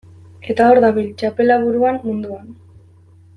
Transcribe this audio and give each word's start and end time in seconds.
Eta 0.53 0.69
hor 0.69 0.79
dabil, 0.85 1.11
txapela 1.19 1.59
buruan, 1.67 2.01
munduan. 2.07 2.49